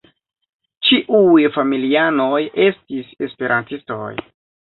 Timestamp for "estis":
2.67-3.13